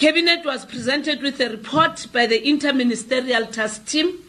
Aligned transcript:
Cabinet 0.00 0.46
was 0.46 0.64
presented 0.64 1.20
with 1.20 1.38
a 1.42 1.50
report 1.50 2.06
by 2.10 2.26
the 2.26 2.40
Interministerial 2.40 3.52
Task 3.52 3.84
Team 3.84 4.20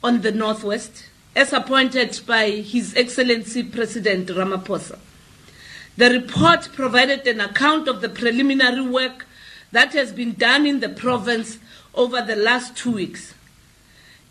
on 0.00 0.20
the 0.20 0.30
Northwest, 0.30 1.06
as 1.34 1.52
appointed 1.52 2.20
by 2.24 2.50
His 2.50 2.94
Excellency 2.94 3.64
President 3.64 4.28
Ramaphosa. 4.28 4.96
The 5.96 6.10
report 6.10 6.68
provided 6.72 7.26
an 7.26 7.40
account 7.40 7.88
of 7.88 8.00
the 8.00 8.08
preliminary 8.08 8.80
work 8.80 9.26
that 9.72 9.92
has 9.94 10.12
been 10.12 10.34
done 10.34 10.66
in 10.66 10.78
the 10.78 10.88
province 10.88 11.58
over 11.96 12.22
the 12.22 12.36
last 12.36 12.76
two 12.76 12.92
weeks. 12.92 13.34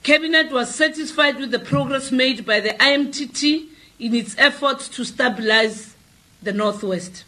Cabinet 0.04 0.54
was 0.54 0.74
satisfied 0.74 1.36
with 1.36 1.52
the 1.52 1.60
progress 1.60 2.14
made 2.14 2.46
by 2.46 2.62
the 2.62 2.70
IMTT 2.70 3.68
in 4.00 4.16
its 4.16 4.36
efforts 4.38 4.88
to 4.88 5.04
stabilize 5.04 5.96
the 6.42 6.54
Northwest. 6.54 7.26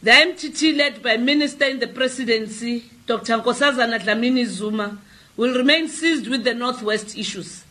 The 0.00 0.12
IMTT, 0.12 0.76
led 0.76 1.02
by 1.02 1.16
Minister 1.16 1.64
in 1.64 1.80
the 1.80 1.88
Presidency, 1.88 2.84
Dr. 3.06 3.38
Nkosazana 3.38 3.98
Dlamini 3.98 4.46
Zuma, 4.46 4.96
will 5.36 5.56
remain 5.56 5.88
seized 5.88 6.28
with 6.28 6.44
the 6.44 6.54
Northwest 6.54 7.18
issues. 7.18 7.64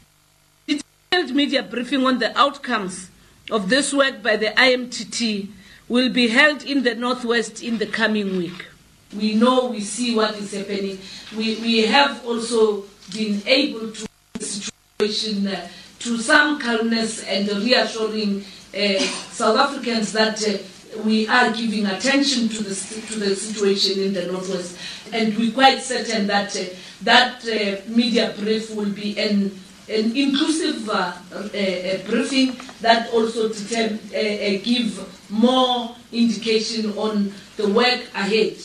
Detailed 0.67 1.33
media 1.33 1.63
briefing 1.63 2.05
on 2.05 2.19
the 2.19 2.37
outcomes 2.37 3.09
of 3.49 3.69
this 3.69 3.93
work 3.93 4.21
by 4.21 4.35
the 4.35 4.47
IMTT 4.47 5.47
will 5.87 6.09
be 6.09 6.27
held 6.27 6.63
in 6.63 6.83
the 6.83 6.95
Northwest 6.95 7.63
in 7.63 7.77
the 7.77 7.87
coming 7.87 8.35
week. 8.35 8.65
We 9.15 9.35
know, 9.35 9.67
we 9.67 9.79
see 9.79 10.13
what 10.13 10.35
is 10.35 10.51
happening. 10.53 10.99
We, 11.35 11.55
we 11.61 11.81
have 11.83 12.25
also 12.25 12.83
been 13.13 13.41
able 13.45 13.91
to 13.93 14.07
situation 14.37 15.47
uh, 15.47 15.65
to 15.99 16.17
some 16.17 16.59
calmness 16.59 17.23
and 17.23 17.47
reassuring 17.63 18.43
uh, 18.77 18.99
South 19.31 19.57
Africans 19.57 20.11
that 20.11 20.45
uh, 20.45 20.57
we 21.03 21.27
are 21.27 21.51
giving 21.51 21.85
attention 21.85 22.49
to 22.49 22.63
the, 22.63 22.75
to 23.07 23.19
the 23.19 23.35
situation 23.35 24.01
in 24.03 24.13
the 24.13 24.25
Northwest. 24.31 24.77
And 25.13 25.37
we're 25.37 25.51
quite 25.51 25.81
certain 25.81 26.27
that 26.27 26.55
uh, 26.55 26.63
that 27.03 27.45
uh, 27.47 27.81
media 27.89 28.33
brief 28.37 28.73
will 28.75 28.89
be 28.89 29.17
an, 29.19 29.51
an 29.89 30.15
inclusive 30.17 30.89
uh, 30.89 31.13
briefing 32.09 32.57
that 32.81 33.09
also 33.13 33.49
to 33.49 33.99
give 34.63 35.29
more 35.29 35.95
indication 36.11 36.97
on 36.97 37.31
the 37.57 37.69
work 37.69 38.01
ahead. 38.15 38.57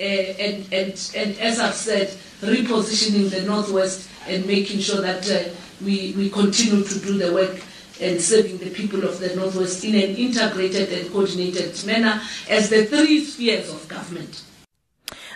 and, 0.00 0.64
and, 0.72 1.10
and 1.14 1.38
as 1.38 1.58
I've 1.60 1.74
said, 1.74 2.08
repositioning 2.40 3.30
the 3.30 3.42
Northwest 3.42 4.08
and 4.26 4.46
making 4.46 4.80
sure 4.80 5.00
that 5.02 5.28
uh, 5.30 5.50
we, 5.84 6.14
we 6.16 6.30
continue 6.30 6.82
to 6.84 6.98
do 7.00 7.18
the 7.18 7.32
work 7.32 7.60
and 8.00 8.20
serving 8.20 8.58
the 8.58 8.70
people 8.70 9.04
of 9.04 9.18
the 9.20 9.34
Northwest 9.36 9.84
in 9.84 9.94
an 9.94 10.16
integrated 10.16 10.92
and 10.92 11.10
coordinated 11.12 11.84
manner 11.86 12.20
as 12.48 12.70
the 12.70 12.86
three 12.86 13.24
spheres 13.24 13.70
of 13.70 13.86
government. 13.88 14.42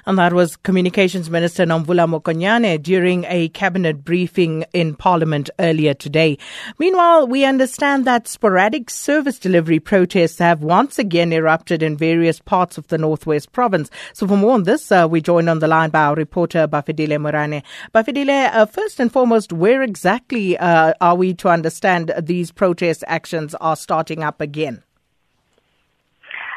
And 0.07 0.19
that 0.19 0.35
was 0.35 0.57
Communications 0.57 1.31
Minister 1.31 1.65
Nomvula 1.65 2.07
Mokonyane 2.07 2.83
during 2.83 3.25
a 3.25 3.49
cabinet 3.49 4.05
briefing 4.05 4.65
in 4.75 4.95
Parliament 4.95 5.49
earlier 5.59 5.95
today. 5.95 6.37
Meanwhile, 6.79 7.27
we 7.27 7.47
understand 7.47 8.05
that 8.05 8.29
sporadic 8.29 8.91
service 8.91 9.39
delivery 9.39 9.81
protests 9.81 10.39
have 10.39 10.63
once 10.63 10.99
again 10.99 11.33
erupted 11.33 11.83
in 11.83 11.97
various 11.97 12.39
parts 12.39 12.77
of 12.77 12.89
the 12.89 12.99
Northwest 12.99 13.53
province. 13.53 13.91
So 14.13 14.27
for 14.27 14.37
more 14.37 14.53
on 14.53 14.65
this, 14.65 14.93
uh, 14.93 15.09
we 15.11 15.23
join 15.23 15.49
on 15.49 15.61
the 15.61 15.69
line 15.69 15.89
by 15.89 16.03
our 16.05 16.15
reporter 16.15 16.69
Bafedile 16.69 17.19
Morane. 17.19 17.63
Bafedile, 17.95 18.55
uh, 18.55 18.67
first 18.67 19.01
and 19.01 19.11
foremost, 19.11 19.55
where 19.55 19.83
exactly 19.83 20.59
uh, 20.59 20.93
are 21.01 21.15
we 21.15 21.33
to 21.35 21.49
understand 21.49 22.13
these 22.21 22.53
protest 22.53 23.05
actions 23.07 23.55
are 23.55 23.77
starting 23.77 24.23
up 24.23 24.43
again? 24.43 24.83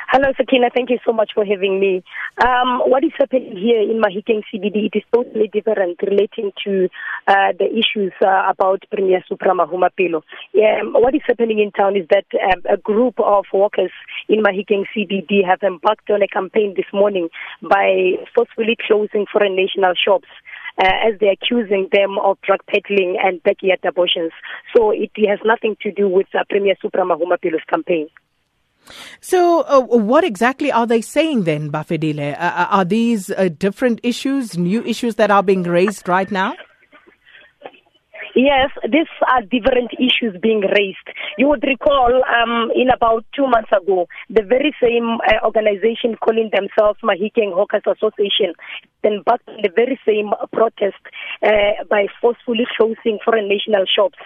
Hello, 0.09 0.31
Sakina. 0.37 0.69
Thank 0.73 0.89
you 0.89 0.99
so 1.05 1.11
much 1.11 1.31
for 1.35 1.43
having 1.43 1.81
me. 1.81 2.01
Um, 2.39 2.79
what 2.87 3.03
is 3.03 3.11
happening 3.19 3.57
here 3.57 3.81
in 3.81 4.01
Mahikeng 4.01 4.41
CBD, 4.47 4.87
it 4.87 4.95
is 4.95 5.03
totally 5.13 5.49
different 5.51 5.99
relating 6.01 6.53
to 6.63 6.87
uh, 7.27 7.51
the 7.59 7.67
issues 7.67 8.13
uh, 8.25 8.47
about 8.49 8.83
Premier 8.89 9.21
Supra 9.27 9.51
Mahumapelo. 9.51 10.23
Um, 10.55 10.93
what 10.93 11.13
is 11.13 11.23
happening 11.27 11.59
in 11.59 11.71
town 11.71 11.97
is 11.97 12.07
that 12.09 12.23
um, 12.39 12.61
a 12.71 12.77
group 12.77 13.15
of 13.19 13.43
workers 13.53 13.91
in 14.29 14.41
Mahikeng 14.41 14.85
CBD 14.95 15.43
have 15.45 15.61
embarked 15.61 16.09
on 16.09 16.21
a 16.21 16.27
campaign 16.29 16.73
this 16.77 16.87
morning 16.93 17.27
by 17.61 18.13
forcefully 18.33 18.77
closing 18.87 19.25
foreign 19.29 19.57
national 19.57 19.93
shops. 19.93 20.29
Uh, 20.79 21.09
as 21.09 21.19
they're 21.19 21.31
accusing 21.31 21.89
them 21.91 22.19
of 22.23 22.37
drug 22.45 22.59
peddling 22.69 23.17
and 23.21 23.41
backyard 23.41 23.79
abortions. 23.83 24.31
So 24.75 24.91
it 24.91 25.09
has 25.27 25.39
nothing 25.43 25.75
to 25.81 25.91
do 25.91 26.07
with 26.07 26.27
uh, 26.35 26.43
Premier 26.47 26.75
Supra 26.79 27.01
Mahumapelo's 27.03 27.65
campaign. 27.67 28.09
So, 29.21 29.61
uh, 29.61 29.81
what 29.81 30.23
exactly 30.23 30.71
are 30.71 30.87
they 30.87 31.01
saying 31.01 31.43
then, 31.43 31.71
Bafedile? 31.71 32.33
Uh, 32.33 32.41
uh, 32.41 32.67
are 32.69 32.85
these 32.85 33.29
uh, 33.31 33.49
different 33.57 33.99
issues, 34.03 34.57
new 34.57 34.83
issues 34.83 35.15
that 35.15 35.31
are 35.31 35.43
being 35.43 35.63
raised 35.63 36.07
right 36.07 36.31
now? 36.31 36.53
Yes, 38.35 38.69
these 38.83 39.09
are 39.33 39.41
different 39.41 39.89
issues 39.97 40.37
being 40.39 40.61
raised. 40.61 41.07
You 41.39 41.47
would 41.47 41.63
recall 41.63 42.21
um, 42.23 42.69
in 42.75 42.91
about 42.91 43.25
two 43.35 43.47
months 43.47 43.71
ago, 43.73 44.05
the 44.29 44.43
very 44.43 44.75
same 44.79 45.17
uh, 45.25 45.43
organization 45.43 46.15
calling 46.21 46.51
themselves 46.53 46.99
Mahikeng 47.03 47.51
Hawkers 47.51 47.81
Association 47.87 48.53
embarked 49.03 49.49
on 49.49 49.57
the 49.63 49.71
very 49.75 49.99
same 50.05 50.29
protest 50.53 51.01
uh, 51.41 51.83
by 51.89 52.05
forcefully 52.21 52.67
closing 52.77 53.17
foreign 53.25 53.49
national 53.49 53.85
shops 53.89 54.19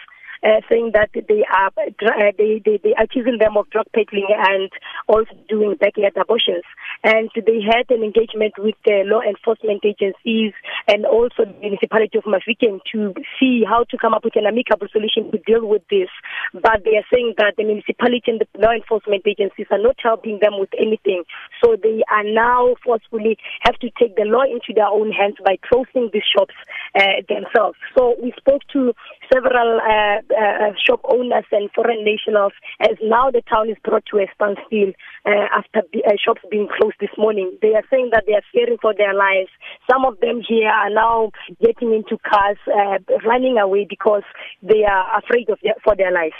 uh, 0.43 0.61
saying 0.69 0.91
that 0.93 1.09
they 1.13 1.43
are 1.45 1.67
uh, 1.67 2.31
they, 2.37 2.61
they 2.65 2.79
they 2.83 2.93
accusing 3.01 3.37
them 3.39 3.57
of 3.57 3.69
drug 3.69 3.85
peddling 3.93 4.27
and 4.29 4.69
also 5.07 5.31
doing 5.49 5.75
backyard 5.79 6.13
abortions. 6.17 6.63
And 7.03 7.29
they 7.35 7.61
had 7.61 7.89
an 7.89 8.03
engagement 8.03 8.53
with 8.57 8.75
the 8.85 9.03
law 9.05 9.21
enforcement 9.21 9.83
agencies 9.85 10.53
and 10.87 11.05
also 11.05 11.45
the 11.45 11.57
municipality 11.61 12.17
of 12.17 12.25
Mafikeng 12.25 12.79
to 12.91 13.13
see 13.39 13.63
how 13.67 13.85
to 13.89 13.97
come 13.97 14.13
up 14.13 14.23
with 14.23 14.35
an 14.35 14.45
amicable 14.45 14.87
solution 14.91 15.31
to 15.31 15.37
deal 15.45 15.65
with 15.65 15.83
this. 15.89 16.09
But 16.53 16.83
they 16.85 16.97
are 16.97 17.07
saying 17.13 17.35
that 17.37 17.55
the 17.57 17.63
municipality 17.63 18.27
and 18.27 18.41
the 18.41 18.47
law 18.59 18.71
enforcement 18.71 19.23
agencies 19.25 19.67
are 19.71 19.81
not 19.81 19.97
helping 20.01 20.39
them 20.41 20.59
with 20.59 20.69
anything. 20.77 21.23
So 21.63 21.75
they 21.81 22.03
are 22.11 22.23
now 22.23 22.75
forcefully 22.83 23.37
have 23.61 23.77
to 23.79 23.89
take 23.99 24.15
the 24.15 24.25
law 24.25 24.43
into 24.43 24.73
their 24.73 24.87
own 24.87 25.11
hands 25.11 25.35
by 25.45 25.57
closing 25.61 26.09
these 26.13 26.25
shops 26.25 26.55
uh, 26.95 27.21
themselves. 27.29 27.77
So 27.97 28.15
we 28.21 28.33
spoke 28.37 28.61
to 28.73 28.93
several 29.31 29.79
uh, 29.79 30.19
uh, 30.33 30.71
shop 30.85 31.01
owners 31.05 31.45
and 31.51 31.69
foreign 31.71 32.03
nationals 32.03 32.53
as 32.81 32.97
now 33.01 33.31
the 33.31 33.41
town 33.49 33.69
is 33.69 33.77
brought 33.83 34.05
to 34.11 34.17
a 34.17 34.27
standstill 34.35 34.93
uh, 35.25 35.47
after 35.55 35.79
uh, 35.79 36.11
shops 36.23 36.41
being 36.49 36.67
closed 36.77 36.95
this 36.99 37.09
morning. 37.17 37.57
They 37.61 37.73
are 37.75 37.83
saying 37.89 38.09
that 38.11 38.23
they 38.27 38.33
are 38.33 38.43
fearing 38.51 38.77
for 38.81 38.93
their 38.93 39.13
lives. 39.13 39.49
Some 39.89 40.05
of 40.05 40.19
them 40.19 40.41
here 40.47 40.69
are 40.69 40.89
now 40.89 41.31
getting 41.61 41.93
into 41.93 42.17
cars, 42.17 42.57
uh, 42.67 42.99
running 43.25 43.57
away 43.57 43.85
because 43.89 44.23
they 44.61 44.83
are 44.83 45.19
afraid 45.19 45.49
of 45.49 45.59
their, 45.63 45.75
for 45.83 45.95
their 45.95 46.11
lives. 46.11 46.35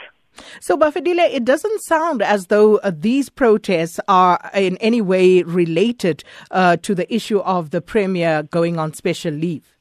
So, 0.59 0.78
Bafedile, 0.78 1.29
it 1.29 1.44
doesn't 1.44 1.81
sound 1.81 2.22
as 2.22 2.47
though 2.47 2.78
uh, 2.78 2.91
these 2.96 3.29
protests 3.29 4.00
are 4.08 4.40
in 4.53 4.78
any 4.78 5.02
way 5.02 5.44
related 5.44 6.23
uh, 6.52 6.78
to 6.78 6.96
the 6.96 7.13
issue 7.13 7.40
of 7.40 7.72
the 7.72 7.81
Premier 7.81 8.44
going 8.44 8.79
on 8.79 8.94
special 8.94 9.34
leave. 9.34 9.75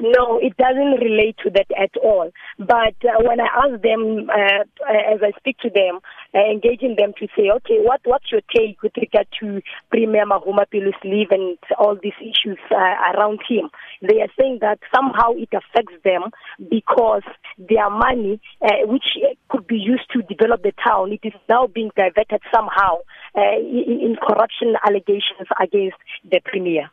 No, 0.00 0.38
it 0.40 0.56
doesn't 0.56 1.02
relate 1.02 1.36
to 1.42 1.50
that 1.50 1.66
at 1.76 1.90
all. 2.00 2.30
But 2.58 2.94
uh, 3.02 3.18
when 3.26 3.40
I 3.40 3.48
ask 3.50 3.82
them, 3.82 4.30
uh, 4.30 4.62
as 4.86 5.20
I 5.22 5.32
speak 5.38 5.58
to 5.58 5.70
them, 5.70 5.98
uh, 6.34 6.38
engaging 6.38 6.94
them 6.96 7.12
to 7.18 7.26
say, 7.36 7.50
okay, 7.56 7.78
what 7.82 8.00
what's 8.04 8.30
your 8.30 8.42
take 8.54 8.80
with 8.82 8.92
regard 8.96 9.26
to 9.40 9.60
Premier 9.90 10.24
Mahumapelo's 10.24 10.94
leave 11.02 11.30
and 11.30 11.58
all 11.78 11.98
these 12.00 12.18
issues 12.20 12.58
uh, 12.70 12.94
around 13.14 13.40
him? 13.48 13.70
They 14.00 14.20
are 14.20 14.30
saying 14.38 14.58
that 14.60 14.78
somehow 14.94 15.32
it 15.34 15.50
affects 15.52 15.94
them 16.04 16.30
because 16.70 17.26
their 17.58 17.90
money, 17.90 18.40
uh, 18.62 18.86
which 18.86 19.18
could 19.48 19.66
be 19.66 19.78
used 19.78 20.10
to 20.12 20.22
develop 20.22 20.62
the 20.62 20.72
town, 20.86 21.10
it 21.12 21.26
is 21.26 21.34
now 21.48 21.66
being 21.66 21.90
diverted 21.96 22.40
somehow 22.54 22.98
uh, 23.34 23.58
in 23.58 24.16
corruption 24.22 24.74
allegations 24.86 25.48
against 25.60 25.96
the 26.30 26.40
premier. 26.44 26.90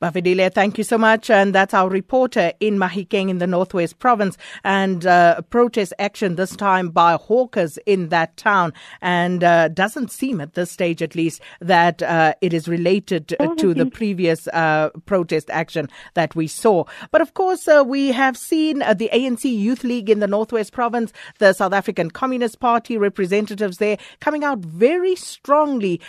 Bafedile, 0.00 0.52
thank 0.52 0.78
you 0.78 0.84
so 0.84 0.98
much. 0.98 1.30
And 1.30 1.54
that's 1.54 1.74
our 1.74 1.88
reporter 1.88 2.52
in 2.60 2.78
Mahikeng 2.78 3.28
in 3.28 3.38
the 3.38 3.46
Northwest 3.46 3.98
Province. 3.98 4.36
And 4.64 5.06
uh, 5.06 5.42
protest 5.42 5.92
action 5.98 6.36
this 6.36 6.56
time 6.56 6.90
by 6.90 7.14
hawkers 7.14 7.78
in 7.86 8.08
that 8.08 8.36
town. 8.36 8.72
And 9.00 9.44
uh, 9.44 9.68
doesn't 9.68 10.10
seem 10.10 10.40
at 10.40 10.54
this 10.54 10.70
stage, 10.70 11.02
at 11.02 11.14
least, 11.14 11.40
that 11.60 12.02
uh, 12.02 12.34
it 12.40 12.52
is 12.52 12.68
related 12.68 13.28
to 13.28 13.74
the 13.74 13.86
previous 13.86 14.48
uh, 14.48 14.90
protest 15.06 15.50
action 15.50 15.88
that 16.14 16.34
we 16.34 16.46
saw. 16.46 16.84
But 17.10 17.20
of 17.20 17.34
course, 17.34 17.68
uh, 17.68 17.84
we 17.86 18.12
have 18.12 18.36
seen 18.36 18.82
uh, 18.82 18.94
the 18.94 19.10
ANC 19.12 19.44
Youth 19.44 19.84
League 19.84 20.10
in 20.10 20.20
the 20.20 20.26
Northwest 20.26 20.72
Province, 20.72 21.12
the 21.38 21.52
South 21.52 21.72
African 21.72 22.10
Communist 22.10 22.60
Party 22.60 22.96
representatives 22.96 23.78
there 23.78 23.98
coming 24.20 24.44
out 24.44 24.58
very 24.58 25.16
strongly 25.16 26.00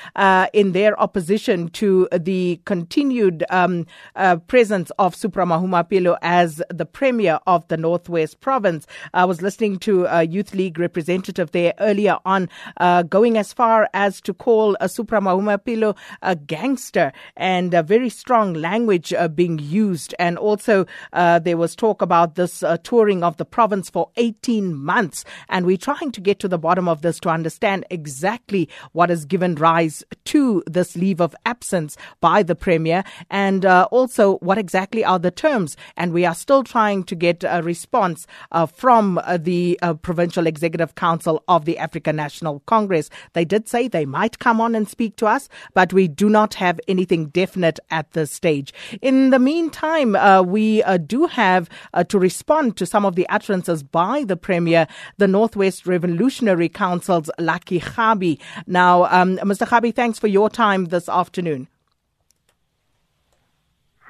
in 0.54 0.72
their 0.72 1.00
opposition 1.00 1.70
to 1.70 2.08
the 2.12 2.60
continued 2.66 3.44
um, 3.52 3.86
uh, 4.16 4.38
presence 4.38 4.92
of 4.98 5.14
Supra 5.14 5.46
Mahumapelo 5.46 6.18
as 6.22 6.62
the 6.70 6.86
Premier 6.86 7.40
of 7.46 7.68
the 7.68 7.78
Northwest 7.78 8.40
Province. 8.40 8.88
I 9.14 9.26
was 9.26 9.42
listening 9.42 9.78
to 9.80 10.06
a 10.06 10.24
Youth 10.24 10.54
League 10.56 10.80
representative 10.80 11.52
there 11.52 11.74
earlier 11.80 12.18
on, 12.26 12.50
uh, 12.78 13.04
going 13.04 13.38
as 13.38 13.54
far 13.54 13.90
as 13.94 14.22
to 14.22 14.34
call 14.34 14.76
uh, 14.80 14.88
Supra 14.88 15.20
Mahumapelo 15.22 15.96
a 16.22 16.36
gangster 16.36 17.12
and 17.36 17.74
a 17.74 17.84
very 17.84 18.10
strong 18.10 18.54
language 18.54 19.14
uh, 19.14 19.28
being 19.28 19.60
used. 19.60 20.16
And 20.18 20.38
also, 20.38 20.86
uh, 21.14 21.40
there 21.40 21.58
was 21.58 21.76
talk 21.76 22.02
about 22.02 22.36
this 22.36 22.64
uh, 22.64 22.78
touring 22.78 23.24
of 23.24 23.38
the 23.38 23.46
province 23.46 23.90
for 23.90 24.10
18 24.18 24.74
months. 24.74 25.26
And 25.50 25.66
we're 25.66 25.78
trying 25.78 26.12
to 26.14 26.22
get 26.22 26.40
to 26.40 26.48
the 26.48 26.58
bottom 26.58 26.88
of 26.88 27.02
this 27.02 27.20
to 27.22 27.30
understand 27.30 27.86
exactly 27.90 28.70
what 28.94 29.10
has 29.10 29.26
given 29.26 29.56
rise 29.56 30.04
to 30.26 30.64
this 30.66 30.96
leave 30.96 31.20
of 31.20 31.36
absence 31.46 31.98
by 32.22 32.44
the 32.44 32.56
Premier 32.56 33.04
and 33.30 33.41
uh, 33.66 33.88
also 33.92 34.38
what 34.38 34.58
exactly 34.58 35.04
are 35.04 35.20
the 35.20 35.32
terms. 35.32 35.78
And 35.98 36.14
we 36.14 36.26
are 36.26 36.36
still 36.36 36.64
trying 36.64 37.04
to 37.06 37.16
get 37.16 37.44
a 37.44 37.62
response 37.62 38.28
uh, 38.52 38.66
from 38.66 39.18
uh, 39.20 39.38
the 39.38 39.80
uh, 39.82 39.94
Provincial 39.96 40.48
Executive 40.48 40.96
Council 40.96 41.44
of 41.48 41.66
the 41.66 41.78
African 41.78 42.16
National 42.16 42.62
Congress. 42.66 43.10
They 43.34 43.46
did 43.46 43.68
say 43.68 43.88
they 43.88 44.06
might 44.06 44.40
come 44.40 44.62
on 44.62 44.76
and 44.76 44.88
speak 44.88 45.16
to 45.18 45.26
us, 45.28 45.50
but 45.74 45.94
we 45.94 46.08
do 46.08 46.30
not 46.30 46.56
have 46.56 46.80
anything 46.88 47.28
definite 47.28 47.80
at 47.90 48.12
this 48.12 48.32
stage. 48.32 48.74
In 49.02 49.30
the 49.30 49.40
meantime, 49.40 50.16
uh, 50.16 50.42
we 50.42 50.84
uh, 50.84 50.98
do 50.98 51.28
have 51.28 51.70
to 52.08 52.20
respond 52.20 52.78
to 52.78 52.86
some 52.86 53.06
of 53.06 53.16
the 53.16 53.28
utterances 53.30 53.84
by 53.84 54.24
the 54.24 54.38
Premier, 54.38 54.88
the 55.18 55.28
Northwest 55.28 55.86
Revolutionary 55.86 56.70
Council's 56.70 57.30
Lucky 57.40 57.80
Kgabi. 57.80 58.40
Now, 58.68 59.06
um, 59.06 59.38
Mr. 59.38 59.68
Kgabi, 59.68 59.94
thanks 59.96 60.20
for 60.20 60.28
your 60.28 60.50
time 60.50 60.86
this 60.86 61.08
afternoon. 61.10 61.68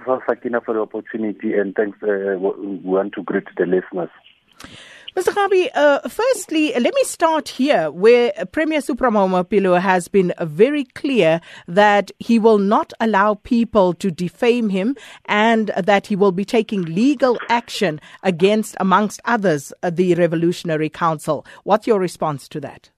Well, 0.05 0.21
Sakina, 0.27 0.61
for 0.61 0.73
the 0.73 0.81
opportunity, 0.81 1.53
and 1.53 1.75
thanks. 1.75 1.97
Uh, 2.01 2.37
we 2.39 2.77
want 2.77 3.13
to 3.13 3.23
greet 3.23 3.45
the 3.57 3.65
listeners. 3.65 4.09
Mr. 5.15 5.33
Kgabi, 5.33 5.67
uh, 5.75 6.07
firstly, 6.07 6.71
let 6.71 6.93
me 6.93 7.03
start 7.03 7.49
here 7.49 7.91
where 7.91 8.31
Premier 8.53 8.79
Supra 8.79 9.11
Mahumapelo 9.11 9.79
has 9.79 10.07
been 10.07 10.33
very 10.39 10.85
clear 10.85 11.41
that 11.67 12.11
he 12.19 12.39
will 12.39 12.57
not 12.57 12.93
allow 13.01 13.33
people 13.33 13.93
to 13.95 14.09
defame 14.09 14.69
him 14.69 14.95
and 15.25 15.67
that 15.77 16.07
he 16.07 16.15
will 16.15 16.31
be 16.31 16.45
taking 16.45 16.83
legal 16.83 17.37
action 17.49 17.99
against, 18.23 18.77
amongst 18.79 19.19
others, 19.25 19.73
the 19.83 20.15
Revolutionary 20.15 20.87
Council. 20.87 21.45
What's 21.65 21.87
your 21.87 21.99
response 21.99 22.47
to 22.47 22.61
that? 22.61 22.89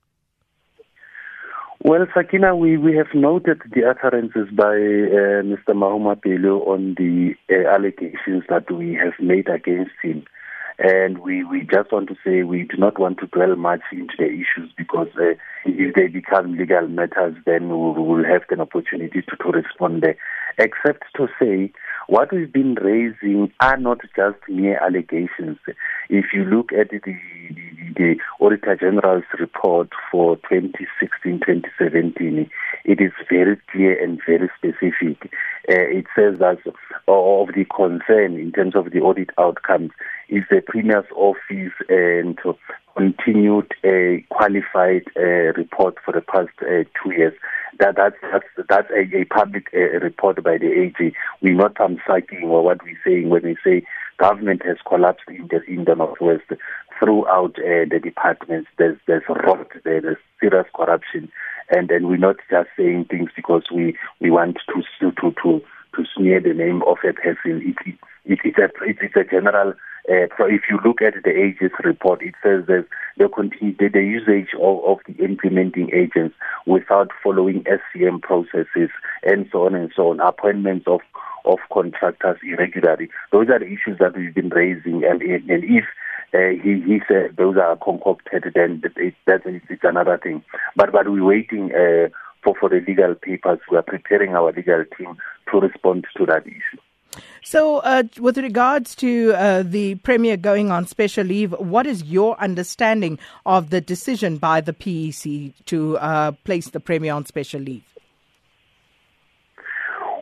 Well, 1.85 2.07
Sakina, 2.13 2.55
we, 2.55 2.77
we 2.77 2.95
have 2.95 3.13
noted 3.13 3.61
the 3.75 3.83
utterances 3.83 4.47
by 4.55 4.71
uh, 4.71 5.43
Mr. 5.43 5.73
Mahumapelo 5.75 6.65
on 6.65 6.95
the 6.97 7.33
uh, 7.51 7.67
allegations 7.67 8.45
that 8.47 8.71
we 8.71 8.93
have 8.93 9.11
made 9.19 9.49
against 9.49 9.91
him. 10.01 10.23
And 10.79 11.17
we, 11.17 11.43
we 11.43 11.67
just 11.69 11.91
want 11.91 12.07
to 12.07 12.15
say 12.25 12.43
we 12.43 12.63
do 12.63 12.77
not 12.77 12.99
want 12.99 13.19
to 13.19 13.27
dwell 13.27 13.57
much 13.57 13.81
into 13.91 14.13
the 14.17 14.27
issues 14.27 14.71
because 14.77 15.09
uh, 15.17 15.35
if 15.65 15.93
they 15.93 16.07
become 16.07 16.57
legal 16.57 16.87
matters, 16.87 17.35
then 17.45 17.67
we 17.67 17.75
will 17.75 18.23
have 18.23 18.43
an 18.49 18.61
opportunity 18.61 19.21
to, 19.21 19.35
to 19.35 19.49
respond 19.49 20.03
there. 20.03 20.15
Except 20.57 21.03
to 21.17 21.27
say, 21.37 21.69
what 22.07 22.31
we've 22.31 22.51
been 22.51 22.75
raising 22.75 23.51
are 23.59 23.77
not 23.77 23.99
just 24.15 24.37
mere 24.47 24.81
allegations. 24.81 25.57
If 26.09 26.25
you 26.31 26.45
look 26.45 26.71
at 26.71 26.91
the, 26.91 26.99
the 27.95 28.15
Auditor 28.39 28.75
General's 28.75 29.23
report 29.39 29.89
for 30.11 30.37
2016-2017, 30.37 32.49
it 32.85 33.01
is 33.01 33.11
very 33.29 33.57
clear 33.71 34.01
and 34.01 34.19
very 34.25 34.49
specific. 34.57 35.31
Uh, 35.69 35.85
it 35.89 36.05
says 36.15 36.39
that 36.39 36.57
of 37.07 37.47
the 37.55 37.65
concern 37.75 38.37
in 38.37 38.51
terms 38.51 38.75
of 38.75 38.91
the 38.91 38.99
audit 38.99 39.29
outcomes 39.37 39.91
is 40.29 40.43
the 40.49 40.61
Premier's 40.61 41.05
office 41.15 41.73
and 41.89 42.39
continued 42.95 43.73
a 43.83 44.23
qualified 44.29 45.03
uh, 45.17 45.51
report 45.57 45.97
for 46.03 46.13
the 46.13 46.21
past 46.21 46.49
uh, 46.61 46.83
two 47.01 47.11
years. 47.15 47.33
That 47.79 47.95
that's 47.95 48.15
that's 48.21 48.45
that's 48.69 48.89
a, 48.91 49.17
a 49.17 49.25
public 49.25 49.67
uh, 49.73 49.99
report 49.99 50.43
by 50.43 50.57
the 50.57 50.67
AG. 50.67 51.13
We're 51.41 51.55
not 51.55 51.79
um, 51.81 51.99
or 52.43 52.63
what 52.63 52.83
we're 52.83 52.99
saying 53.05 53.29
when 53.29 53.43
we 53.43 53.57
say 53.63 53.83
government 54.17 54.61
has 54.65 54.77
collapsed 54.87 55.25
in 55.27 55.47
the 55.49 55.63
in 55.63 55.85
the 55.85 55.95
northwest 55.95 56.43
throughout 57.03 57.55
uh, 57.59 57.85
the 57.89 57.99
departments. 58.01 58.69
There's 58.77 58.97
there's 59.07 59.23
rot 59.27 59.67
there, 59.83 60.01
there's 60.01 60.17
serious 60.39 60.67
corruption, 60.75 61.31
and 61.69 61.89
then 61.89 62.07
we're 62.07 62.17
not 62.17 62.37
just 62.49 62.69
saying 62.77 63.05
things 63.09 63.29
because 63.35 63.63
we 63.73 63.97
we 64.19 64.31
want 64.31 64.57
to 64.67 65.11
to 65.11 65.11
to 65.11 65.61
to 65.95 66.03
smear 66.15 66.39
the 66.39 66.53
name 66.53 66.81
of 66.87 66.97
a 67.07 67.13
person. 67.13 67.61
It, 67.61 67.75
it, 67.85 67.95
it, 68.25 68.39
it's 68.43 68.57
a 68.57 68.69
it's 68.83 69.15
a 69.15 69.23
general. 69.23 69.73
Uh, 70.09 70.27
so 70.37 70.45
if 70.45 70.63
you 70.69 70.77
look 70.83 71.01
at 71.01 71.13
the 71.23 71.29
AG's 71.29 71.71
report, 71.81 72.21
it 72.21 72.35
says 72.43 72.65
that 72.67 72.85
the, 73.17 73.29
the, 73.79 73.87
the 73.87 74.01
usage 74.01 74.49
of, 74.59 74.83
of 74.83 74.97
the 75.07 75.23
implementing 75.23 75.89
agents 75.93 76.35
without 76.65 77.09
following 77.23 77.63
SCM 77.63 78.21
processes 78.21 78.89
and 79.23 79.47
so 79.49 79.65
on 79.65 79.75
and 79.75 79.93
so 79.95 80.09
on, 80.09 80.19
appointments 80.19 80.85
of 80.87 80.99
of 81.45 81.59
contractors 81.71 82.37
irregularly. 82.43 83.09
Those 83.31 83.49
are 83.49 83.59
the 83.59 83.65
issues 83.65 83.99
that 83.99 84.15
we've 84.15 84.33
been 84.33 84.49
raising, 84.49 85.03
and, 85.03 85.21
and 85.21 85.63
if 85.63 85.85
uh, 86.33 86.49
he 86.63 86.81
he 86.81 86.99
said 87.07 87.35
those 87.37 87.57
are 87.57 87.77
concocted, 87.77 88.43
then 88.55 88.81
it, 88.97 89.13
that 89.27 89.41
it's 89.45 89.83
another 89.83 90.17
thing. 90.17 90.43
But 90.75 90.91
but 90.91 91.09
we're 91.09 91.23
waiting 91.23 91.71
uh, 91.71 92.09
for 92.43 92.55
for 92.59 92.69
the 92.69 92.83
legal 92.87 93.15
papers. 93.15 93.59
We 93.69 93.77
are 93.77 93.83
preparing 93.83 94.35
our 94.35 94.51
legal 94.51 94.83
team 94.97 95.17
to 95.51 95.59
respond 95.59 96.05
to 96.17 96.25
that 96.25 96.45
issue. 96.47 96.81
So, 97.43 97.77
uh, 97.79 98.03
with 98.19 98.37
regards 98.37 98.95
to 98.95 99.33
uh, 99.33 99.63
the 99.63 99.95
Premier 99.95 100.37
going 100.37 100.71
on 100.71 100.87
special 100.87 101.25
leave, 101.25 101.51
what 101.59 101.85
is 101.85 102.03
your 102.03 102.39
understanding 102.39 103.19
of 103.45 103.69
the 103.69 103.81
decision 103.81 104.37
by 104.37 104.61
the 104.61 104.73
PEC 104.73 105.53
to 105.65 105.97
uh, 105.97 106.31
place 106.43 106.69
the 106.69 106.79
Premier 106.79 107.13
on 107.13 107.25
special 107.25 107.61
leave? 107.61 107.83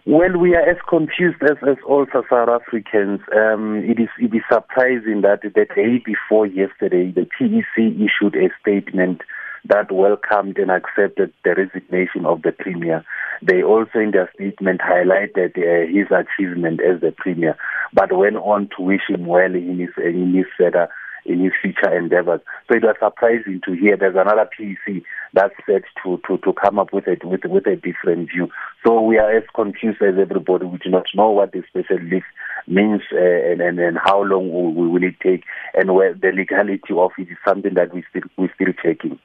Well, 0.05 0.35
we 0.35 0.55
are 0.55 0.67
as 0.67 0.77
confused 0.89 1.43
as, 1.43 1.57
as 1.61 1.77
all 1.87 2.07
South 2.11 2.25
Africans. 2.31 3.19
Um, 3.35 3.83
it 3.85 4.01
is 4.01 4.09
it 4.17 4.33
is 4.35 4.41
surprising 4.51 5.21
that 5.21 5.41
the 5.43 5.49
day 5.51 6.01
before 6.03 6.47
yesterday, 6.47 7.11
the 7.11 7.27
PEC 7.39 7.95
issued 7.95 8.35
a 8.35 8.49
statement 8.59 9.21
that 9.65 9.91
welcomed 9.91 10.57
and 10.57 10.71
accepted 10.71 11.31
the 11.43 11.53
resignation 11.55 12.25
of 12.25 12.41
the 12.41 12.51
premier. 12.51 13.05
They 13.43 13.61
also, 13.61 13.99
in 13.99 14.09
their 14.09 14.31
statement, 14.33 14.81
highlighted 14.81 15.55
uh, 15.55 15.85
his 15.87 16.07
achievement 16.09 16.81
as 16.81 17.01
the 17.01 17.13
premier, 17.15 17.55
but 17.93 18.11
went 18.11 18.37
on 18.37 18.69
to 18.75 18.83
wish 18.83 19.07
him 19.07 19.27
well 19.27 19.53
in 19.53 19.77
his 19.77 19.89
in 20.03 20.33
his 20.33 20.47
further 20.57 20.89
in 21.25 21.43
his 21.43 21.53
future 21.61 21.95
endeavors. 21.95 22.41
So 22.67 22.77
it 22.77 22.83
was 22.83 22.95
surprising 22.99 23.61
to 23.65 23.73
hear 23.73 23.97
there's 23.97 24.15
another 24.15 24.49
PEC 24.57 25.03
that's 25.33 25.53
set 25.65 25.83
to, 26.03 26.19
to, 26.27 26.37
to 26.39 26.53
come 26.53 26.79
up 26.79 26.93
with 26.93 27.07
a, 27.07 27.17
with, 27.23 27.41
with 27.45 27.67
a 27.67 27.75
different 27.75 28.29
view. 28.31 28.49
So 28.85 29.01
we 29.01 29.17
are 29.17 29.31
as 29.35 29.43
confused 29.55 30.01
as 30.01 30.15
everybody. 30.19 30.65
We 30.65 30.77
do 30.79 30.89
not 30.89 31.05
know 31.15 31.31
what 31.31 31.51
the 31.51 31.63
special 31.69 32.01
list 32.03 32.25
means 32.67 33.01
uh, 33.13 33.17
and, 33.17 33.61
and, 33.61 33.79
and 33.79 33.97
how 34.03 34.23
long 34.23 34.51
will, 34.51 34.73
will 34.73 35.03
it 35.03 35.19
take 35.21 35.43
and 35.73 35.93
where 35.93 36.13
the 36.13 36.31
legality 36.31 36.93
of 36.95 37.11
it 37.17 37.29
is 37.29 37.37
something 37.47 37.73
that 37.75 37.93
we 37.93 38.03
still, 38.09 38.23
we're 38.37 38.53
still 38.55 38.73
checking. 38.83 39.19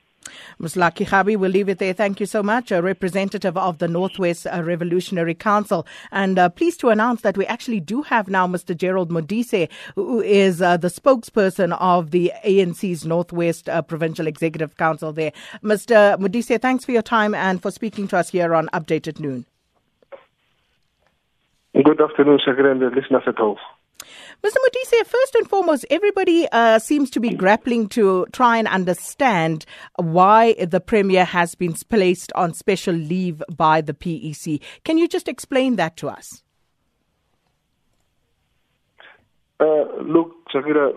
Ms. 0.59 0.75
Kgabi, 0.75 1.37
we'll 1.37 1.51
leave 1.51 1.69
it 1.69 1.79
there. 1.79 1.93
Thank 1.93 2.21
you 2.21 2.27
so 2.27 2.43
much, 2.43 2.71
a 2.71 2.83
representative 2.83 3.57
of 3.57 3.79
the 3.79 3.89
Northwest 3.89 4.47
uh, 4.47 4.63
Revolutionary 4.63 5.35
Council. 5.35 5.87
And 6.11 6.39
uh, 6.39 6.49
pleased 6.49 6.81
to 6.81 6.89
announce 6.89 7.23
that 7.23 7.37
we 7.37 7.47
actually 7.47 7.81
do 7.81 8.03
have 8.03 8.29
now 8.29 8.47
Mr. 8.47 8.77
Gerald 8.77 9.11
Modise, 9.11 9.69
who 9.95 10.21
is 10.21 10.63
uh, 10.63 10.77
the 10.77 10.89
spokesperson 10.89 11.77
of 11.81 12.11
the 12.11 12.33
ANC's 12.45 13.05
Northwest 13.05 13.69
uh, 13.69 13.83
Provincial 13.83 14.27
Executive 14.27 14.77
Council 14.77 15.13
there. 15.13 15.33
Mr. 15.63 16.19
Modise, 16.19 16.61
thanks 16.61 16.85
for 16.85 16.93
your 16.93 17.03
time 17.03 17.35
and 17.35 17.63
for 17.63 17.71
speaking 17.71 18.09
to 18.09 18.17
us 18.17 18.31
here 18.31 18.55
on 18.55 18.69
Updated 18.73 19.21
Noon. 19.21 19.47
Good 21.75 22.01
afternoon, 22.01 22.39
Secretary 22.39 22.71
and 22.71 22.81
listeners 22.95 23.25
at 23.27 23.37
home. 23.37 23.59
Mr. 24.43 24.57
Modise, 24.65 25.07
first 25.07 25.35
and 25.35 25.49
foremost, 25.49 25.85
everybody 25.91 26.47
uh, 26.53 26.79
seems 26.79 27.11
to 27.11 27.21
be 27.21 27.31
grappling 27.31 27.89
to 27.89 28.27
try 28.33 28.59
and 28.59 28.69
understand 28.69 29.65
why 29.97 30.55
the 30.55 30.81
Premier 30.81 31.25
has 31.25 31.55
been 31.55 31.75
placed 31.89 32.33
on 32.35 32.55
special 32.55 32.95
leave 32.95 33.43
by 33.57 33.81
the 33.81 33.95
PEC. 33.95 34.61
Can 34.85 34.99
you 34.99 35.09
just 35.09 35.27
explain 35.27 35.77
that 35.77 35.97
to 35.97 36.09
us? 36.09 36.43
Uh, 39.59 39.87
look, 40.03 40.35
Shakira, 40.55 40.93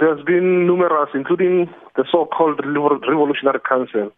there's 0.00 0.22
been 0.24 0.66
numerous, 0.66 1.10
including 1.14 1.72
the 1.96 2.04
so-called 2.10 2.60
Revolutionary 2.66 3.60
Council, 3.66 4.10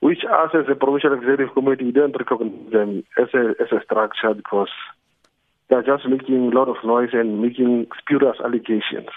which 0.00 0.24
us 0.24 0.50
as 0.54 0.64
a 0.70 0.74
provincial 0.74 1.14
executive 1.14 1.54
committee 1.54 1.84
we 1.84 1.92
don't 1.92 2.16
recognize 2.18 2.72
them 2.72 3.04
as 3.16 3.28
a, 3.32 3.50
as 3.62 3.70
a 3.70 3.82
structure 3.84 4.34
because 4.34 4.68
they're 5.70 5.82
just 5.82 6.06
making 6.06 6.52
a 6.52 6.56
lot 6.56 6.68
of 6.68 6.76
noise 6.84 7.10
and 7.12 7.40
making 7.40 7.86
spurious 7.98 8.36
allegations. 8.44 9.08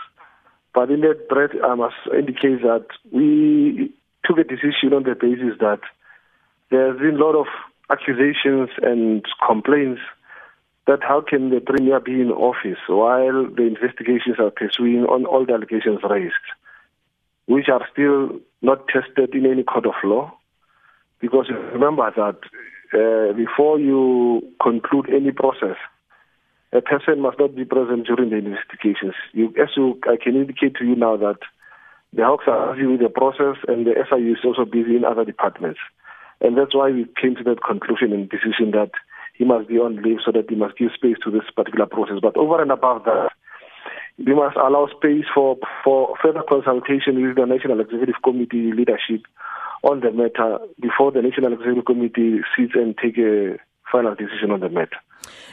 But 0.73 0.91
in 0.91 1.01
that 1.01 1.27
breath, 1.27 1.51
I 1.63 1.75
must 1.75 1.95
indicate 2.15 2.61
that 2.61 2.85
we 3.11 3.91
took 4.23 4.37
a 4.37 4.43
decision 4.43 4.93
on 4.93 5.03
the 5.03 5.15
basis 5.15 5.59
that 5.59 5.81
there's 6.69 6.99
been 6.99 7.15
a 7.19 7.23
lot 7.23 7.35
of 7.35 7.47
accusations 7.89 8.69
and 8.81 9.23
complaints 9.45 10.01
that 10.87 10.99
how 11.01 11.21
can 11.21 11.49
the 11.49 11.59
Premier 11.59 11.99
be 11.99 12.21
in 12.21 12.31
office 12.31 12.79
while 12.87 13.45
the 13.45 13.63
investigations 13.63 14.37
are 14.39 14.51
pursuing 14.51 15.05
on 15.05 15.25
all 15.25 15.45
the 15.45 15.53
allegations 15.53 15.99
raised, 16.09 16.33
which 17.45 17.69
are 17.69 17.85
still 17.91 18.39
not 18.61 18.87
tested 18.87 19.33
in 19.33 19.45
any 19.45 19.63
court 19.63 19.85
of 19.85 19.93
law? 20.03 20.31
Because 21.19 21.49
remember 21.73 22.11
that 22.15 22.37
uh, 22.93 23.33
before 23.33 23.79
you 23.79 24.41
conclude 24.61 25.09
any 25.09 25.31
process, 25.31 25.77
a 26.73 26.81
person 26.81 27.21
must 27.21 27.39
not 27.39 27.55
be 27.55 27.65
present 27.65 28.07
during 28.07 28.31
the 28.31 28.37
investigations. 28.37 29.13
You, 29.31 29.53
as 29.61 29.69
you, 29.77 29.99
I 30.09 30.17
can 30.21 30.35
indicate 30.35 30.75
to 30.75 30.85
you 30.85 30.95
now 30.95 31.17
that 31.17 31.37
the 32.13 32.23
Hawks 32.23 32.45
are 32.47 32.73
busy 32.73 32.87
with 32.87 32.99
the 32.99 33.09
process 33.09 33.61
and 33.67 33.85
the 33.85 33.93
SIU 34.09 34.33
is 34.33 34.43
also 34.43 34.65
busy 34.65 34.95
in 34.95 35.05
other 35.05 35.23
departments. 35.23 35.79
And 36.41 36.57
that's 36.57 36.75
why 36.75 36.89
we 36.89 37.05
came 37.19 37.35
to 37.35 37.43
that 37.43 37.63
conclusion 37.63 38.11
and 38.11 38.29
decision 38.29 38.71
that 38.71 38.91
he 39.37 39.45
must 39.45 39.67
be 39.67 39.77
on 39.77 40.01
leave 40.01 40.19
so 40.25 40.31
that 40.31 40.49
he 40.49 40.55
must 40.55 40.77
give 40.77 40.89
space 40.93 41.17
to 41.23 41.31
this 41.31 41.45
particular 41.55 41.85
process. 41.85 42.17
But 42.21 42.37
over 42.37 42.61
and 42.61 42.71
above 42.71 43.05
that, 43.05 43.29
we 44.17 44.33
must 44.33 44.57
allow 44.57 44.87
space 44.97 45.25
for, 45.33 45.57
for 45.83 46.15
further 46.21 46.43
consultation 46.47 47.21
with 47.21 47.35
the 47.35 47.45
National 47.45 47.81
Executive 47.81 48.21
Committee 48.23 48.73
leadership 48.73 49.25
on 49.83 50.01
the 50.01 50.11
matter 50.11 50.57
before 50.79 51.11
the 51.11 51.21
National 51.21 51.53
Executive 51.53 51.85
Committee 51.85 52.41
sits 52.57 52.73
and 52.75 52.97
take 52.97 53.17
a 53.17 53.57
final 53.93 54.15
decision 54.15 54.49
on 54.49 54.59
the 54.59 54.69
matter. 54.69 54.97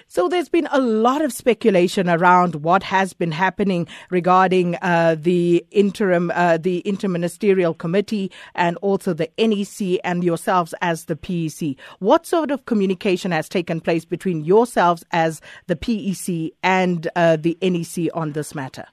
So 0.08 0.28
there's 0.28 0.48
been 0.48 0.66
a 0.72 0.80
lot 0.80 1.22
of 1.22 1.32
speculation 1.32 2.08
around 2.08 2.56
what 2.56 2.82
has 2.82 3.12
been 3.12 3.30
happening 3.30 3.86
regarding 4.10 4.76
uh, 4.82 5.14
the 5.16 5.64
interim, 5.70 6.32
uh, 6.34 6.56
the 6.56 6.82
interministerial 6.84 7.78
committee, 7.78 8.32
and 8.56 8.76
also 8.78 9.14
the 9.14 9.30
NEC 9.38 10.00
and 10.02 10.24
yourselves 10.24 10.74
as 10.80 11.04
the 11.04 11.14
PEC. 11.14 11.76
What 12.00 12.26
sort 12.26 12.50
of 12.50 12.64
communication 12.64 13.30
has 13.30 13.48
taken 13.48 13.80
place 13.80 14.04
between 14.04 14.44
yourselves 14.44 15.04
as 15.12 15.40
the 15.68 15.76
PEC 15.76 16.54
and 16.64 17.08
uh, 17.14 17.36
the 17.36 17.56
NEC 17.62 18.08
on 18.12 18.32
this 18.32 18.52
matter? 18.54 18.86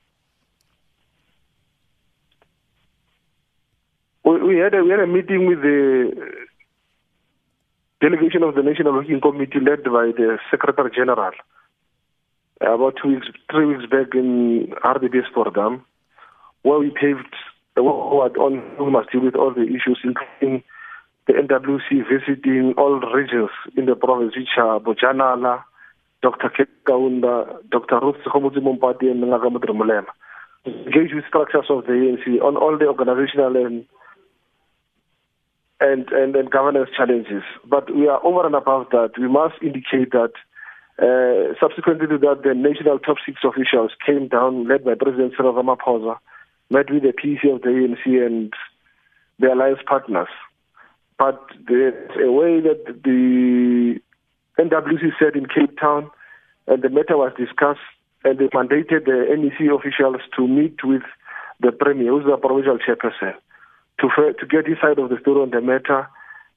We 4.23 4.57
had 4.57 4.73
a, 4.75 4.83
we 4.83 4.89
had 4.91 4.99
a 4.99 5.07
meeting 5.07 5.47
with 5.47 5.61
the 5.61 6.36
delegation 8.01 8.43
of 8.43 8.55
the 8.55 8.61
National 8.61 8.93
Working 8.93 9.21
Committee 9.21 9.59
led 9.59 9.83
by 9.83 10.11
the 10.15 10.37
Secretary 10.51 10.91
General 10.95 11.31
about 12.61 12.95
two 13.01 13.09
weeks, 13.09 13.27
three 13.51 13.65
weeks 13.65 13.89
back 13.89 14.13
in 14.13 14.73
Hartbeespoort 14.83 15.81
where 16.63 16.79
we 16.79 16.89
paved 16.89 17.33
the 17.75 17.81
road 17.81 18.37
on 18.37 18.63
we 18.83 18.91
must 18.91 19.11
deal 19.11 19.21
with 19.21 19.35
all 19.35 19.53
the 19.53 19.63
issues, 19.63 19.99
including 20.03 20.63
the 21.27 21.33
NWC 21.33 22.03
visiting 22.09 22.73
all 22.77 22.99
regions 22.99 23.51
in 23.75 23.85
the 23.85 23.95
province, 23.95 24.33
which 24.35 24.57
are 24.57 24.79
Bojanala, 24.79 25.63
Dr. 26.21 26.49
Kaunda, 26.87 27.61
Dr. 27.69 27.99
Ruth 28.01 28.15
Segomotsi 28.25 28.57
Mompati, 28.57 29.11
and 29.11 29.23
Molema. 29.23 30.05
Engage 30.65 31.13
with 31.13 31.25
structures 31.27 31.65
of 31.69 31.85
the 31.85 31.91
ANC 31.93 32.41
on 32.41 32.57
all 32.57 32.77
the 32.77 32.87
organizational 32.87 33.55
and 33.55 33.85
and, 35.79 36.09
and, 36.11 36.35
and 36.35 36.49
governance 36.49 36.89
challenges. 36.95 37.43
But 37.65 37.93
we 37.95 38.07
are 38.07 38.23
over 38.25 38.45
and 38.45 38.55
above 38.55 38.87
that. 38.91 39.11
We 39.19 39.27
must 39.27 39.55
indicate 39.61 40.11
that 40.11 40.33
uh, 40.99 41.53
subsequently 41.59 42.07
to 42.07 42.17
that, 42.17 42.41
the 42.43 42.55
national 42.55 42.99
top 42.99 43.17
six 43.25 43.39
officials 43.43 43.91
came 44.03 44.27
down, 44.27 44.67
led 44.67 44.83
by 44.83 44.95
President 44.95 45.33
Cyril 45.37 45.53
Ramaphosa, 45.53 46.17
met 46.71 46.91
with 46.91 47.03
the 47.03 47.13
PEC 47.13 47.53
of 47.53 47.61
the 47.61 47.69
ANC 47.69 48.25
and 48.25 48.51
the 49.39 49.53
alliance 49.53 49.79
partners. 49.87 50.29
But 51.19 51.39
there's 51.67 52.09
a 52.17 52.31
way 52.31 52.61
that 52.61 53.01
the 53.03 53.99
NWC 54.59 55.11
said 55.19 55.35
in 55.35 55.45
Cape 55.45 55.79
Town, 55.79 56.09
and 56.65 56.81
the 56.81 56.89
matter 56.89 57.17
was 57.17 57.31
discussed, 57.37 57.79
and 58.23 58.39
they 58.39 58.47
mandated 58.47 59.05
the 59.05 59.25
NEC 59.37 59.71
officials 59.71 60.21
to 60.35 60.47
meet 60.47 60.83
with 60.83 61.03
the 61.59 61.71
Premier, 61.71 62.09
who's 62.09 62.25
the 62.25 62.37
provincial 62.37 62.77
chairperson 62.79 63.35
to 63.99 64.07
to 64.39 64.45
get 64.45 64.67
his 64.67 64.77
side 64.81 64.99
of 64.99 65.09
the 65.09 65.17
story 65.21 65.41
on 65.41 65.51
the 65.51 65.61
matter. 65.61 66.07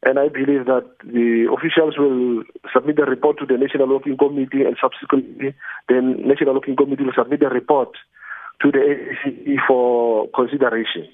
And 0.02 0.18
I 0.18 0.28
believe 0.28 0.64
that 0.64 0.88
the 1.04 1.46
officials 1.52 1.98
will 1.98 2.44
submit 2.72 2.96
the 2.96 3.04
report 3.04 3.38
to 3.38 3.46
the 3.46 3.58
National 3.58 3.88
Working 3.88 4.16
Committee, 4.16 4.64
and 4.64 4.74
subsequently, 4.80 5.54
the 5.88 6.00
National 6.00 6.54
Working 6.54 6.76
Committee 6.76 7.04
will 7.04 7.12
submit 7.14 7.40
the 7.40 7.50
report 7.50 7.90
to 8.62 8.72
the 8.72 8.80
ACE 8.80 9.60
for 9.68 10.28
consideration. 10.34 11.06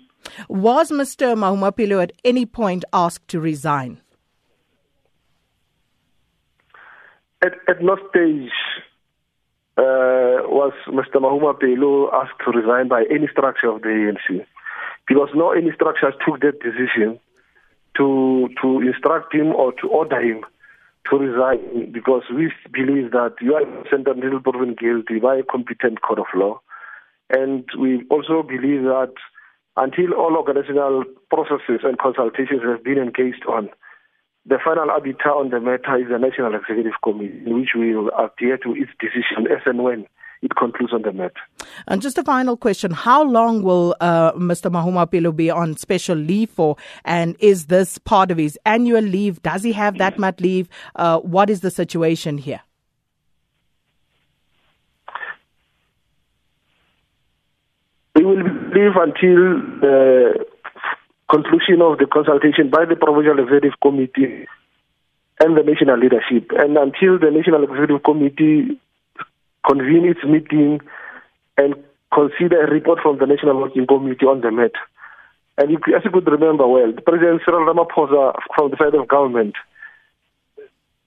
Was 0.49 0.91
Mr. 0.91 1.35
Mahumapelo 1.37 2.01
at 2.01 2.13
any 2.25 2.47
point 2.47 2.85
asked 2.93 3.27
to 3.29 3.41
resign? 3.41 4.01
At, 7.45 7.55
at 7.69 7.83
no 7.83 7.97
stage 8.11 8.51
uh, 9.79 10.47
was 10.47 10.73
Mr. 10.89 11.17
Mahumapelo 11.17 12.13
asked 12.15 12.41
to 12.45 12.51
resign 12.51 12.89
by 12.89 13.05
any 13.11 13.29
structure 13.33 13.69
of 13.69 13.83
the 13.83 13.89
ANC 13.89 14.47
because 15.07 15.29
no 15.35 15.53
any 15.53 15.73
structures 15.73 16.15
took 16.25 16.41
that 16.41 16.61
decision 16.61 17.19
to 17.97 18.49
to 18.61 18.81
instruct 18.81 19.35
him 19.35 19.49
or 19.55 19.73
to 19.81 19.89
order 19.89 20.21
him 20.21 20.45
to 21.11 21.17
resign 21.17 21.93
because 21.93 22.23
we 22.35 22.53
believe 22.73 23.13
that 23.13 23.35
you 23.41 23.55
are 23.55 23.63
innocent 23.63 24.09
until 24.09 24.41
proven 24.41 24.75
guilty 24.75 25.21
by 25.21 25.37
a 25.37 25.43
competent 25.43 26.03
court 26.03 26.19
of 26.19 26.27
law. 26.35 26.61
And 27.31 27.65
we 27.79 28.05
also 28.11 28.43
believe 28.43 28.83
that 28.83 29.15
until 29.77 30.15
all 30.15 30.37
organizational 30.37 31.05
processes 31.31 31.81
and 31.85 31.99
consultations 31.99 32.63
have 32.65 32.83
been 32.83 32.99
engaged 32.99 33.45
on, 33.49 33.69
the 34.47 34.59
final 34.65 34.91
arbiter 34.91 35.31
on 35.31 35.51
the 35.51 35.61
matter 35.61 35.97
is 35.99 36.09
the 36.09 36.19
National 36.19 36.55
Executive 36.55 36.95
Committee, 37.03 37.53
which 37.53 37.75
we 37.77 37.95
will 37.95 38.11
adhere 38.17 38.59
to 38.59 38.75
its 38.75 38.91
decision 38.99 39.51
as 39.51 39.63
and 39.67 39.83
when 39.83 40.07
it 40.43 40.55
concludes 40.57 40.93
on 40.93 41.03
the 41.03 41.13
matter. 41.13 41.35
And 41.87 42.03
just 42.03 42.19
a 42.19 42.23
final 42.23 42.57
question 42.57 42.91
How 42.91 43.23
long 43.23 43.63
will 43.63 43.97
uh, 44.01 44.33
Mr. 44.33 44.71
Mahumapelo 44.71 45.35
be 45.35 45.51
on 45.51 45.77
special 45.77 46.17
leave 46.17 46.51
for? 46.51 46.77
And 47.05 47.37
is 47.41 47.67
this 47.67 47.99
part 47.99 48.31
of 48.31 48.39
his 48.39 48.59
annual 48.65 49.01
leave? 49.03 49.43
Does 49.43 49.63
he 49.63 49.73
have 49.73 49.99
that 49.99 50.19
much 50.19 50.41
leave? 50.41 50.69
Uh, 50.95 51.21
what 51.21 51.51
is 51.51 51.61
the 51.61 51.71
situation 51.71 52.39
here? 52.39 52.61
He 58.17 58.25
will 58.25 58.43
leave 58.43 58.97
until 58.97 59.61
the 59.81 60.47
conclusion 61.31 61.83
of 61.83 61.99
the 61.99 62.07
consultation 62.07 62.71
by 62.71 62.85
the 62.85 62.97
Provincial 62.97 63.39
Executive 63.39 63.79
Committee 63.83 64.47
and 65.41 65.57
the 65.57 65.63
national 65.63 65.99
leadership. 65.99 66.51
And 66.57 66.77
until 66.79 67.19
the 67.19 67.31
National 67.31 67.65
Executive 67.65 68.03
Committee 68.03 68.81
convene 69.67 70.07
its 70.07 70.25
meeting 70.25 70.81
and 71.57 71.75
consider 72.13 72.65
a 72.65 72.71
report 72.71 73.01
from 73.03 73.19
the 73.19 73.27
National 73.27 73.61
Working 73.61 73.87
Committee 73.87 74.27
on 74.27 74.41
the 74.41 74.51
matter. 74.51 74.85
And 75.59 75.71
as 75.73 76.05
you 76.05 76.11
could 76.11 76.27
remember 76.27 76.67
well, 76.67 76.93
President 77.05 77.43
Cyril 77.45 77.67
Ramaphosa 77.67 78.35
from 78.55 78.71
the 78.71 78.77
side 78.77 78.95
of 78.95 79.09
government 79.09 79.55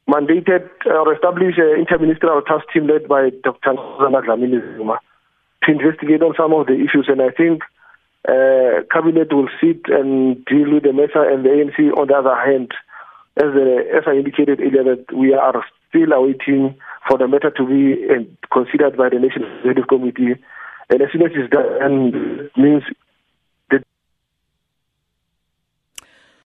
mandated 0.09 0.67
or 0.85 1.13
established 1.13 1.59
an 1.59 1.85
interministerial 1.85 2.43
task 2.45 2.65
team 2.73 2.87
led 2.87 3.07
by 3.07 3.29
Dr. 3.43 3.73
Dlamini 3.73 4.59
Zuma 4.75 4.99
to 5.63 5.71
investigate 5.71 6.23
on 6.23 6.33
some 6.35 6.53
of 6.53 6.65
the 6.65 6.73
issues. 6.73 7.05
And 7.07 7.21
I 7.21 7.29
think 7.29 7.61
uh, 8.27 8.81
cabinet 8.91 9.31
will 9.31 9.49
sit 9.61 9.85
and 9.87 10.43
deal 10.45 10.73
with 10.73 10.83
the 10.83 10.93
matter, 10.93 11.23
and 11.29 11.45
the 11.45 11.49
ANC, 11.49 11.95
on 11.95 12.07
the 12.07 12.15
other 12.15 12.35
hand, 12.35 12.71
as, 13.37 13.53
uh, 13.53 13.97
as 13.97 14.03
I 14.07 14.17
indicated 14.17 14.59
earlier, 14.59 14.95
that 14.95 15.13
we 15.15 15.33
are 15.33 15.63
still 15.89 16.11
awaiting 16.13 16.75
for 17.07 17.17
the 17.17 17.27
matter 17.27 17.51
to 17.51 17.65
be 17.65 18.05
uh, 18.09 18.23
considered 18.53 18.97
by 18.97 19.09
the 19.09 19.19
National 19.19 19.49
Executive 19.57 19.87
Committee. 19.87 20.39
And 20.89 21.01
as 21.01 21.09
soon 21.11 21.23
as 21.23 21.31
it's 21.33 21.51
done, 21.51 22.49
means 22.57 22.83